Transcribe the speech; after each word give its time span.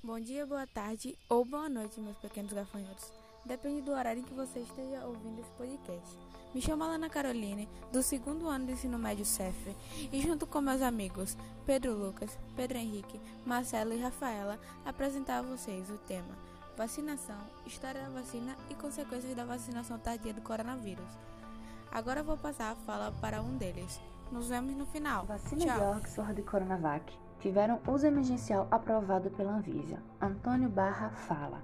Bom 0.00 0.20
dia, 0.20 0.46
boa 0.46 0.64
tarde 0.64 1.18
ou 1.28 1.44
boa 1.44 1.68
noite, 1.68 2.00
meus 2.00 2.16
pequenos 2.18 2.52
gafanhotos. 2.52 3.12
Depende 3.44 3.82
do 3.82 3.90
horário 3.90 4.20
em 4.20 4.24
que 4.24 4.32
você 4.32 4.60
esteja 4.60 5.04
ouvindo 5.04 5.40
esse 5.40 5.50
podcast. 5.50 6.16
Me 6.54 6.62
chamo 6.62 6.84
Alana 6.84 7.10
Caroline, 7.10 7.68
do 7.92 8.00
segundo 8.00 8.46
ano 8.46 8.66
do 8.66 8.72
ensino 8.72 8.96
médio 8.96 9.24
CEF, 9.24 9.76
e 10.12 10.20
junto 10.22 10.46
com 10.46 10.60
meus 10.60 10.82
amigos 10.82 11.36
Pedro 11.66 11.94
Lucas, 11.94 12.38
Pedro 12.54 12.78
Henrique, 12.78 13.20
Marcelo 13.44 13.92
e 13.92 14.00
Rafaela, 14.00 14.60
apresentar 14.84 15.38
a 15.38 15.42
vocês 15.42 15.90
o 15.90 15.98
tema 15.98 16.38
Vacinação, 16.76 17.40
História 17.66 18.02
da 18.02 18.08
Vacina 18.08 18.56
e 18.70 18.76
Consequências 18.76 19.34
da 19.34 19.44
Vacinação 19.44 19.98
Tardia 19.98 20.32
do 20.32 20.42
Coronavírus. 20.42 21.10
Agora 21.90 22.22
vou 22.22 22.36
passar 22.36 22.70
a 22.70 22.76
fala 22.76 23.10
para 23.20 23.42
um 23.42 23.56
deles. 23.56 24.00
Nos 24.30 24.48
vemos 24.48 24.76
no 24.76 24.86
final. 24.86 25.24
Vacina 25.24 25.64
Tchau. 25.64 25.76
de 25.76 25.98
Oxford 25.98 26.40
e 26.40 26.44
Coronavac 26.44 27.27
tiveram 27.40 27.80
uso 27.86 28.06
emergencial 28.06 28.66
aprovado 28.70 29.30
pela 29.30 29.52
Anvisa. 29.52 29.98
Antônio 30.20 30.68
Barra 30.68 31.10
fala. 31.10 31.62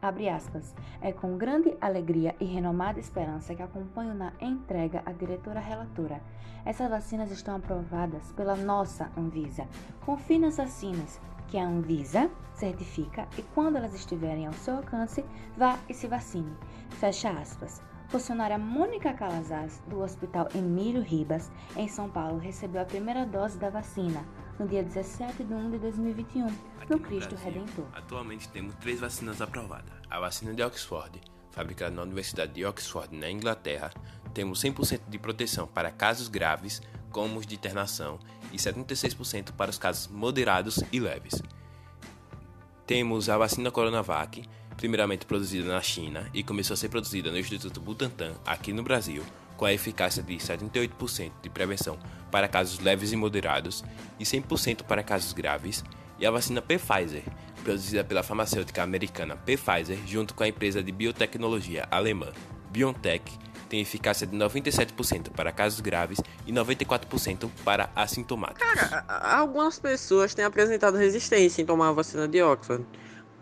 Abre 0.00 0.28
aspas. 0.28 0.74
É 1.00 1.12
com 1.12 1.38
grande 1.38 1.76
alegria 1.80 2.34
e 2.40 2.44
renomada 2.44 2.98
esperança 2.98 3.54
que 3.54 3.62
acompanho 3.62 4.14
na 4.14 4.32
entrega 4.40 5.02
a 5.06 5.12
diretora 5.12 5.60
relatora. 5.60 6.20
Essas 6.64 6.90
vacinas 6.90 7.30
estão 7.30 7.56
aprovadas 7.56 8.32
pela 8.32 8.56
nossa 8.56 9.10
Anvisa. 9.16 9.66
Confie 10.04 10.40
nas 10.40 10.56
vacinas 10.56 11.20
que 11.46 11.58
a 11.58 11.64
Anvisa 11.64 12.30
certifica 12.54 13.28
e 13.38 13.42
quando 13.54 13.76
elas 13.76 13.94
estiverem 13.94 14.46
ao 14.46 14.52
seu 14.54 14.76
alcance, 14.76 15.24
vá 15.56 15.78
e 15.88 15.94
se 15.94 16.08
vacine. 16.08 16.56
Fecha 16.90 17.30
aspas. 17.30 17.91
Funcionária 18.12 18.58
Mônica 18.58 19.10
Calazars, 19.14 19.80
do 19.88 20.02
Hospital 20.02 20.46
Emílio 20.54 21.00
Ribas, 21.00 21.50
em 21.74 21.88
São 21.88 22.10
Paulo, 22.10 22.38
recebeu 22.38 22.82
a 22.82 22.84
primeira 22.84 23.24
dose 23.24 23.56
da 23.56 23.70
vacina 23.70 24.22
no 24.58 24.68
dia 24.68 24.82
17 24.82 25.42
de 25.42 25.54
1 25.54 25.70
de 25.70 25.78
2021, 25.78 26.46
Aqui 26.46 26.90
no 26.90 26.98
no 26.98 27.02
Cristo 27.02 27.34
Brasil, 27.34 27.52
Redentor. 27.52 27.86
Atualmente 27.94 28.50
temos 28.50 28.74
três 28.74 29.00
vacinas 29.00 29.40
aprovadas. 29.40 29.94
A 30.10 30.20
vacina 30.20 30.52
de 30.52 30.62
Oxford, 30.62 31.22
fabricada 31.52 31.96
na 31.96 32.02
Universidade 32.02 32.52
de 32.52 32.66
Oxford, 32.66 33.16
na 33.16 33.30
Inglaterra, 33.30 33.90
temos 34.34 34.62
100% 34.62 35.00
de 35.08 35.18
proteção 35.18 35.66
para 35.66 35.90
casos 35.90 36.28
graves, 36.28 36.82
como 37.10 37.38
os 37.38 37.46
de 37.46 37.54
internação, 37.54 38.18
e 38.52 38.58
76% 38.58 39.52
para 39.52 39.70
os 39.70 39.78
casos 39.78 40.08
moderados 40.08 40.84
e 40.92 41.00
leves. 41.00 41.40
Temos 42.86 43.30
a 43.30 43.38
vacina 43.38 43.70
Coronavac, 43.70 44.46
primeiramente 44.82 45.24
produzida 45.24 45.72
na 45.72 45.80
China 45.80 46.28
e 46.34 46.42
começou 46.42 46.74
a 46.74 46.76
ser 46.76 46.88
produzida 46.88 47.30
no 47.30 47.38
Instituto 47.38 47.80
Butantan, 47.80 48.32
aqui 48.44 48.72
no 48.72 48.82
Brasil, 48.82 49.22
com 49.56 49.64
a 49.64 49.72
eficácia 49.72 50.20
de 50.24 50.34
78% 50.34 51.30
de 51.40 51.48
prevenção 51.48 51.96
para 52.32 52.48
casos 52.48 52.80
leves 52.80 53.12
e 53.12 53.16
moderados 53.16 53.84
e 54.18 54.24
100% 54.24 54.82
para 54.82 55.04
casos 55.04 55.32
graves, 55.32 55.84
e 56.18 56.26
a 56.26 56.32
vacina 56.32 56.60
Pfizer, 56.60 57.22
produzida 57.62 58.02
pela 58.02 58.24
farmacêutica 58.24 58.82
americana 58.82 59.36
Pfizer 59.36 59.98
junto 60.04 60.34
com 60.34 60.42
a 60.42 60.48
empresa 60.48 60.82
de 60.82 60.90
biotecnologia 60.90 61.86
alemã 61.88 62.32
BioNTech, 62.72 63.38
tem 63.68 63.80
eficácia 63.80 64.26
de 64.26 64.36
97% 64.36 65.30
para 65.30 65.52
casos 65.52 65.78
graves 65.78 66.18
e 66.44 66.52
94% 66.52 67.48
para 67.64 67.88
assintomáticos. 67.94 68.66
Cara, 68.66 69.04
algumas 69.08 69.78
pessoas 69.78 70.34
têm 70.34 70.44
apresentado 70.44 70.98
resistência 70.98 71.62
em 71.62 71.64
tomar 71.64 71.90
a 71.90 71.92
vacina 71.92 72.26
de 72.26 72.42
Oxford. 72.42 72.84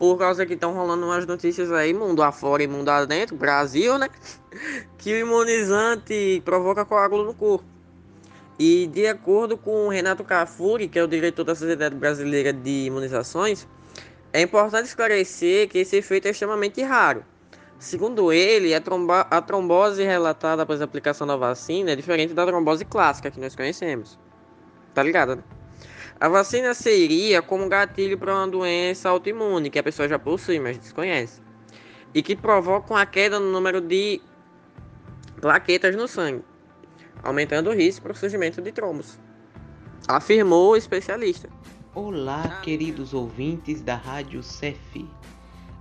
Por 0.00 0.16
causa 0.16 0.46
que 0.46 0.54
estão 0.54 0.72
rolando 0.72 1.04
umas 1.04 1.26
notícias 1.26 1.70
aí, 1.70 1.92
mundo 1.92 2.22
afora 2.22 2.62
e 2.62 2.66
mundo 2.66 2.88
adentro, 2.88 3.36
Brasil, 3.36 3.98
né? 3.98 4.08
Que 4.96 5.12
o 5.12 5.18
imunizante 5.18 6.40
provoca 6.42 6.86
coágulo 6.86 7.22
no 7.22 7.34
corpo. 7.34 7.66
E 8.58 8.86
de 8.86 9.06
acordo 9.06 9.58
com 9.58 9.86
o 9.86 9.88
Renato 9.90 10.24
Cafuri, 10.24 10.88
que 10.88 10.98
é 10.98 11.04
o 11.04 11.06
diretor 11.06 11.44
da 11.44 11.54
Sociedade 11.54 11.94
Brasileira 11.94 12.50
de 12.50 12.86
Imunizações, 12.86 13.68
é 14.32 14.40
importante 14.40 14.86
esclarecer 14.86 15.68
que 15.68 15.80
esse 15.80 15.96
efeito 15.96 16.28
é 16.28 16.30
extremamente 16.30 16.80
raro. 16.82 17.22
Segundo 17.78 18.32
ele, 18.32 18.74
a, 18.74 18.80
tromba- 18.80 19.26
a 19.30 19.42
trombose 19.42 20.02
relatada 20.02 20.62
após 20.62 20.80
a 20.80 20.84
aplicação 20.84 21.26
da 21.26 21.36
vacina 21.36 21.90
é 21.90 21.96
diferente 21.96 22.32
da 22.32 22.46
trombose 22.46 22.86
clássica 22.86 23.30
que 23.30 23.38
nós 23.38 23.54
conhecemos. 23.54 24.18
Tá 24.94 25.02
ligado, 25.02 25.36
né? 25.36 25.42
A 26.20 26.28
vacina 26.28 26.74
seria 26.74 27.40
como 27.40 27.66
gatilho 27.66 28.18
para 28.18 28.34
uma 28.34 28.46
doença 28.46 29.08
autoimune 29.08 29.70
que 29.70 29.78
a 29.78 29.82
pessoa 29.82 30.06
já 30.06 30.18
possui, 30.18 30.60
mas 30.60 30.76
desconhece. 30.76 31.40
E 32.12 32.22
que 32.22 32.36
provocam 32.36 32.94
a 32.94 33.06
queda 33.06 33.40
no 33.40 33.50
número 33.50 33.80
de 33.80 34.20
plaquetas 35.40 35.96
no 35.96 36.06
sangue, 36.06 36.44
aumentando 37.22 37.70
o 37.70 37.72
risco 37.74 38.02
para 38.02 38.12
o 38.12 38.14
surgimento 38.14 38.60
de 38.60 38.70
trombos. 38.70 39.18
Afirmou 40.06 40.72
o 40.72 40.76
especialista. 40.76 41.48
Olá, 41.94 42.60
queridos 42.62 43.14
ouvintes 43.14 43.80
da 43.80 43.94
Rádio 43.96 44.42
CEF. 44.42 45.08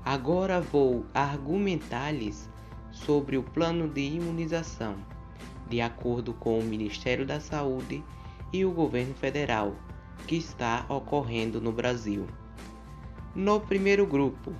Agora 0.05 0.61
vou 0.61 1.05
argumentar-lhes 1.13 2.49
sobre 2.91 3.37
o 3.37 3.43
plano 3.43 3.89
de 3.89 4.01
imunização, 4.01 4.95
de 5.67 5.81
acordo 5.81 6.33
com 6.33 6.59
o 6.59 6.63
Ministério 6.63 7.25
da 7.25 7.41
Saúde 7.41 8.01
e 8.53 8.63
o 8.63 8.71
governo 8.71 9.13
federal, 9.15 9.75
que 10.27 10.35
está 10.35 10.85
ocorrendo 10.89 11.59
no 11.59 11.71
Brasil. 11.71 12.25
No 13.35 13.59
primeiro 13.59 14.05
grupo, 14.05 14.53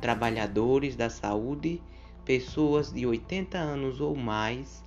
trabalhadores 0.00 0.96
da 0.96 1.10
saúde, 1.10 1.80
pessoas 2.24 2.92
de 2.92 3.06
80 3.06 3.58
anos 3.58 4.00
ou 4.00 4.16
mais, 4.16 4.82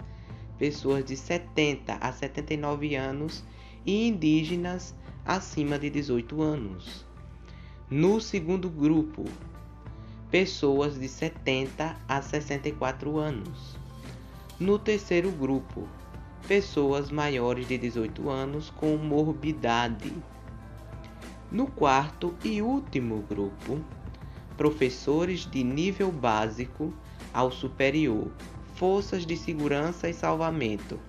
pessoas 0.57 1.05
de 1.05 1.15
70 1.15 1.97
a 1.99 2.11
79 2.11 2.95
anos 2.95 3.43
e 3.85 4.07
indígenas 4.07 4.95
acima 5.25 5.77
de 5.77 5.89
18 5.89 6.41
anos. 6.41 7.05
No 7.89 8.19
segundo 8.19 8.69
grupo, 8.69 9.25
pessoas 10.31 10.99
de 10.99 11.07
70 11.07 11.95
a 12.07 12.21
64 12.21 13.17
anos. 13.17 13.77
No 14.59 14.79
terceiro 14.79 15.31
grupo, 15.31 15.87
pessoas 16.47 17.09
maiores 17.09 17.67
de 17.67 17.77
18 17.77 18.29
anos 18.29 18.69
com 18.69 18.97
morbidade. 18.97 20.13
No 21.51 21.67
quarto 21.67 22.33
e 22.43 22.61
último 22.61 23.21
grupo, 23.21 23.79
professores 24.57 25.49
de 25.49 25.63
nível 25.63 26.11
básico 26.11 26.93
ao 27.33 27.51
superior, 27.51 28.31
forças 28.75 29.25
de 29.25 29.37
segurança 29.37 30.09
e 30.09 30.13
salvamento 30.13 30.99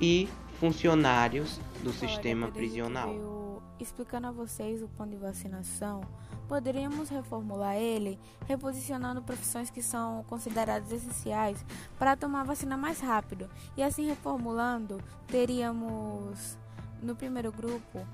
e 0.00 0.28
funcionários 0.58 1.60
do 1.82 1.92
sistema 1.92 2.48
prisional. 2.48 3.49
Explicando 3.80 4.26
a 4.26 4.30
vocês 4.30 4.82
o 4.82 4.88
plano 4.88 5.12
de 5.12 5.16
vacinação, 5.16 6.02
poderíamos 6.46 7.08
reformular 7.08 7.76
ele 7.76 8.20
reposicionando 8.46 9.22
profissões 9.22 9.70
que 9.70 9.80
são 9.80 10.22
consideradas 10.28 10.92
essenciais 10.92 11.64
para 11.98 12.14
tomar 12.14 12.42
a 12.42 12.44
vacina 12.44 12.76
mais 12.76 13.00
rápido. 13.00 13.48
E 13.78 13.82
assim 13.82 14.06
reformulando, 14.06 15.02
teríamos 15.26 16.58
no 17.02 17.16
primeiro 17.16 17.50
grupo, 17.50 18.06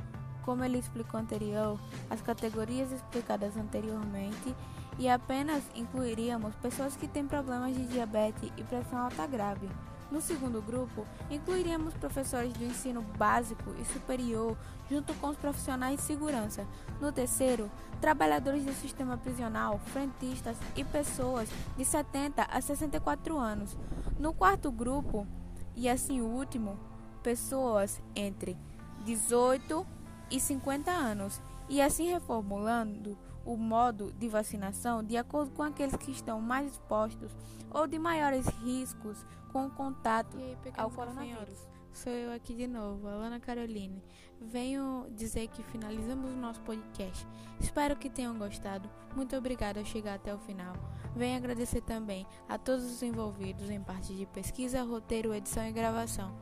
como 0.44 0.62
ele 0.62 0.78
explicou 0.78 1.19
anterior, 1.19 1.77
as 2.09 2.22
categorias 2.22 2.93
explicadas 2.93 3.56
anteriormente 3.56 4.54
e 5.00 5.09
apenas 5.09 5.65
incluiríamos 5.75 6.54
pessoas 6.56 6.97
que 6.97 7.09
têm 7.09 7.27
problemas 7.27 7.75
de 7.75 7.87
diabetes 7.88 8.53
e 8.56 8.62
pressão 8.62 9.00
alta 9.00 9.27
grave. 9.27 9.69
No 10.10 10.20
segundo 10.20 10.62
grupo, 10.62 11.04
incluiríamos 11.30 11.94
professores 11.94 12.52
do 12.52 12.64
ensino 12.64 13.02
básico 13.18 13.74
e 13.80 13.84
superior, 13.84 14.56
junto 14.88 15.12
com 15.14 15.28
os 15.28 15.36
profissionais 15.36 15.98
de 15.98 16.06
segurança. 16.06 16.64
No 17.00 17.10
terceiro, 17.10 17.70
trabalhadores 18.00 18.64
do 18.64 18.72
sistema 18.72 19.16
prisional, 19.16 19.80
frentistas 19.86 20.56
e 20.76 20.84
pessoas 20.84 21.48
de 21.76 21.84
70 21.84 22.42
a 22.42 22.60
64 22.60 23.36
anos. 23.36 23.76
No 24.18 24.32
quarto 24.32 24.70
grupo, 24.70 25.26
e 25.74 25.88
assim 25.88 26.20
o 26.20 26.26
último, 26.26 26.78
pessoas 27.22 28.00
entre 28.14 28.56
18 29.04 29.84
e 30.30 30.38
50 30.38 30.90
anos. 30.90 31.40
E 31.68 31.82
assim 31.82 32.12
reformulando 32.12 33.18
o 33.46 33.56
modo 33.56 34.12
de 34.12 34.28
vacinação 34.28 35.03
de 35.03 35.16
acordo 35.16 35.53
com 35.53 35.62
aqueles 35.62 35.97
que 35.97 36.10
estão 36.10 36.41
mais 36.41 36.72
expostos 36.72 37.30
ou 37.71 37.86
de 37.86 37.98
maiores 37.98 38.47
riscos 38.65 39.24
com 39.53 39.66
o 39.66 39.71
contato 39.71 40.36
aí, 40.36 40.56
ao 40.76 40.91
coronavírus. 40.91 41.66
Sou 41.92 42.12
eu 42.12 42.30
aqui 42.34 42.54
de 42.54 42.66
novo, 42.66 43.09
Alana 43.09 43.41
Caroline. 43.41 44.03
Venho 44.38 45.06
dizer 45.12 45.48
que 45.48 45.62
finalizamos 45.62 46.30
o 46.30 46.36
nosso 46.36 46.60
podcast. 46.60 47.26
Espero 47.59 47.97
que 47.97 48.10
tenham 48.10 48.36
gostado. 48.36 48.91
Muito 49.15 49.34
obrigada 49.34 49.80
ao 49.80 49.86
chegar 49.86 50.16
até 50.16 50.34
o 50.34 50.38
final. 50.38 50.74
Venho 51.15 51.38
agradecer 51.38 51.80
também 51.80 52.26
a 52.47 52.59
todos 52.59 52.84
os 52.84 53.03
envolvidos 53.03 53.71
em 53.71 53.80
parte 53.80 54.15
de 54.15 54.26
pesquisa, 54.26 54.82
roteiro, 54.82 55.32
edição 55.32 55.66
e 55.66 55.72
gravação. 55.72 56.36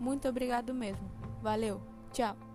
Muito 0.00 0.28
obrigado 0.28 0.74
mesmo. 0.74 1.08
Valeu. 1.40 1.80
Tchau. 2.10 2.47